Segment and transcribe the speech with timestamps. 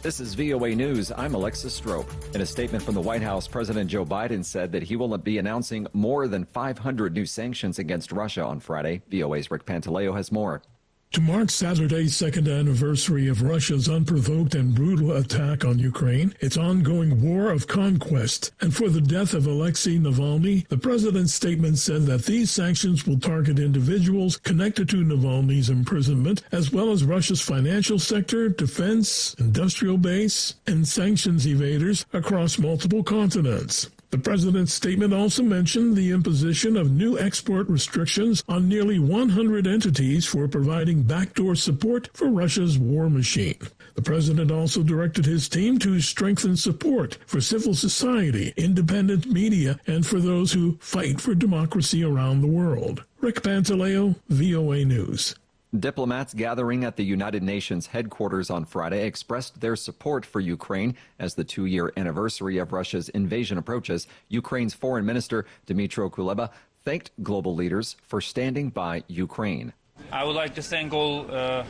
[0.00, 1.10] This is VOA News.
[1.10, 2.08] I'm Alexis Strope.
[2.32, 5.38] In a statement from the White House, President Joe Biden said that he will be
[5.38, 9.02] announcing more than 500 new sanctions against Russia on Friday.
[9.10, 10.62] VOA's Rick Pantaleo has more.
[11.12, 17.22] To mark Saturday's second anniversary of Russia's unprovoked and brutal attack on Ukraine, its ongoing
[17.22, 22.26] war of conquest, and for the death of Alexei Navalny, the president's statement said that
[22.26, 28.50] these sanctions will target individuals connected to Navalny's imprisonment, as well as Russia's financial sector,
[28.50, 33.88] defense, industrial base, and sanctions evaders across multiple continents.
[34.10, 40.24] The president's statement also mentioned the imposition of new export restrictions on nearly 100 entities
[40.24, 43.58] for providing backdoor support for Russia's war machine.
[43.96, 50.06] The president also directed his team to strengthen support for civil society, independent media, and
[50.06, 53.04] for those who fight for democracy around the world.
[53.20, 55.34] Rick Pantaleo, VOA News.
[55.78, 61.34] Diplomats gathering at the United Nations headquarters on Friday expressed their support for Ukraine as
[61.34, 64.06] the two year anniversary of Russia's invasion approaches.
[64.28, 66.50] Ukraine's Foreign Minister Dmytro Kuleba
[66.84, 69.72] thanked global leaders for standing by Ukraine.
[70.10, 71.64] I would like to thank all uh,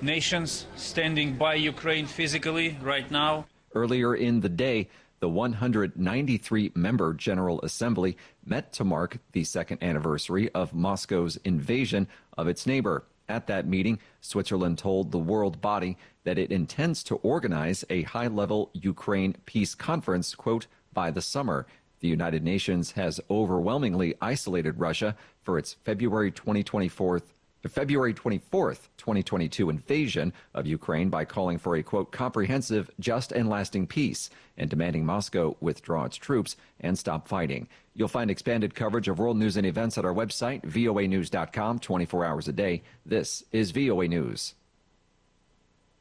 [0.00, 3.46] nations standing by Ukraine physically right now.
[3.74, 4.88] Earlier in the day,
[5.20, 12.48] the 193 member General Assembly met to mark the second anniversary of Moscow's invasion of
[12.48, 13.04] its neighbor.
[13.28, 18.28] At that meeting, Switzerland told the world body that it intends to organize a high
[18.28, 21.66] level Ukraine peace conference, quote, by the summer.
[22.00, 27.20] The United Nations has overwhelmingly isolated Russia for its February 2024
[27.68, 33.86] February 24th, 2022 invasion of Ukraine by calling for a quote comprehensive, just and lasting
[33.86, 37.68] peace and demanding Moscow withdraw its troops and stop fighting.
[37.94, 42.48] You'll find expanded coverage of world news and events at our website voanews.com 24 hours
[42.48, 42.82] a day.
[43.04, 44.54] This is VOA News.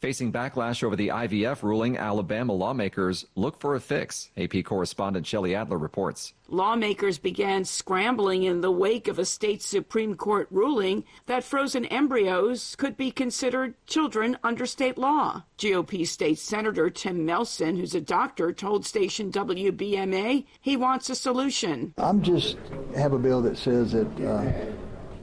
[0.00, 4.30] Facing backlash over the IVF ruling, Alabama lawmakers look for a fix.
[4.34, 6.32] AP correspondent Shelley Adler reports.
[6.48, 12.76] Lawmakers began scrambling in the wake of a state Supreme Court ruling that frozen embryos
[12.76, 15.42] could be considered children under state law.
[15.58, 21.92] GOP State Senator Tim Melson, who's a doctor, told station WBMA he wants a solution.
[21.98, 22.56] I'm just
[22.96, 24.50] have a bill that says that uh,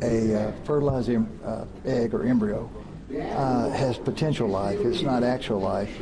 [0.03, 1.09] a uh, fertilized
[1.43, 2.69] uh, egg or embryo
[3.15, 4.79] uh, has potential life.
[4.81, 5.95] It's not actual life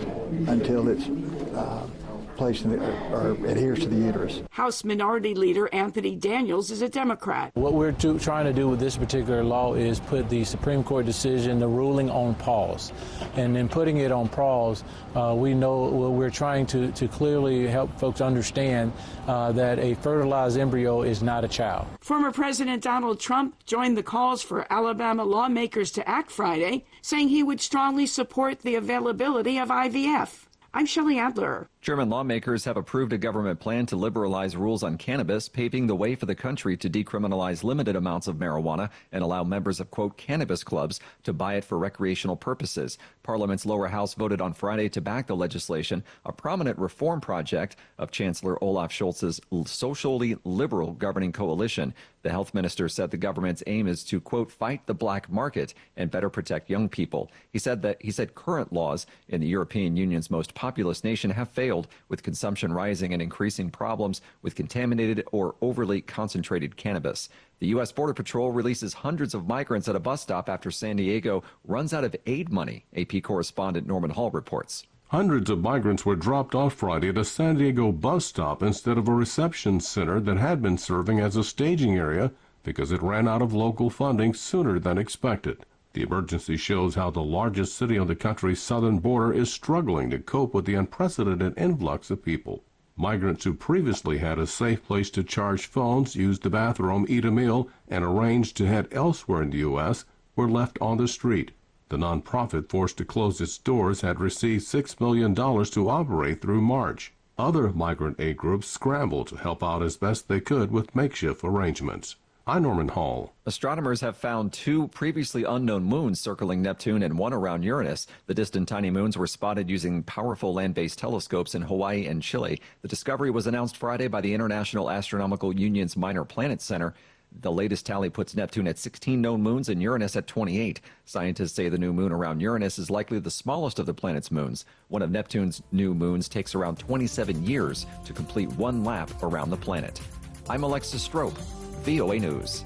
[0.48, 1.08] until it's
[1.56, 1.88] uh,
[2.36, 4.42] placed in the, or adheres to the uterus.
[4.52, 7.52] House Minority Leader Anthony Daniels is a Democrat.
[7.56, 11.06] What we're to, trying to do with this particular law is put the Supreme Court
[11.06, 12.92] decision, the ruling, on pause.
[13.36, 14.84] And in putting it on pause,
[15.16, 18.92] uh, we know well, we're trying to, to clearly help folks understand
[19.28, 21.88] uh, that a fertilized embryo is not a child.
[22.02, 27.44] Former President Donald Trump joined the calls for Alabama lawmakers to act Friday, saying he
[27.44, 30.46] would strongly support the availability of IVF.
[30.74, 31.70] I'm Shelley Adler.
[31.86, 36.16] German lawmakers have approved a government plan to liberalize rules on cannabis, paving the way
[36.16, 40.64] for the country to decriminalize limited amounts of marijuana and allow members of, quote, cannabis
[40.64, 42.98] clubs to buy it for recreational purposes.
[43.22, 48.10] Parliament's lower house voted on Friday to back the legislation, a prominent reform project of
[48.10, 51.94] Chancellor Olaf Scholz's socially liberal governing coalition.
[52.24, 56.10] The health minister said the government's aim is to, quote, fight the black market and
[56.10, 57.30] better protect young people.
[57.54, 61.50] He said that he said current laws in the European Union's most populous nation have
[61.50, 61.75] failed,
[62.10, 67.30] with consumption rising and increasing problems with contaminated or overly concentrated cannabis.
[67.60, 67.92] The U.S.
[67.92, 72.04] Border Patrol releases hundreds of migrants at a bus stop after San Diego runs out
[72.04, 74.86] of aid money, AP correspondent Norman Hall reports.
[75.10, 79.08] Hundreds of migrants were dropped off Friday at a San Diego bus stop instead of
[79.08, 82.32] a reception center that had been serving as a staging area
[82.64, 85.66] because it ran out of local funding sooner than expected.
[85.96, 90.20] The emergency shows how the largest city on the country's southern border is struggling to
[90.20, 92.66] cope with the unprecedented influx of people.
[92.98, 97.32] Migrants who previously had a safe place to charge phones, use the bathroom, eat a
[97.32, 100.04] meal, and arrange to head elsewhere in the U.S.
[100.36, 101.52] were left on the street.
[101.88, 107.14] The nonprofit forced to close its doors had received $6 million to operate through March.
[107.38, 112.18] Other migrant aid groups scrambled to help out as best they could with makeshift arrangements.
[112.48, 113.34] I'm Norman Hall.
[113.48, 118.06] Astronomers have found two previously unknown moons circling Neptune and one around Uranus.
[118.28, 122.62] The distant tiny moons were spotted using powerful land based telescopes in Hawaii and Chile.
[122.84, 126.94] The discovery was announced Friday by the International Astronomical Union's Minor Planet Center.
[127.42, 130.82] The latest tally puts Neptune at 16 known moons and Uranus at 28.
[131.06, 134.66] Scientists say the new moon around Uranus is likely the smallest of the planet's moons.
[134.90, 139.58] One of Neptune's new moons takes around 27 years to complete one lap around the
[139.58, 140.00] planet.
[140.48, 141.40] I'm Alexis Strope,
[141.86, 142.66] VOA News.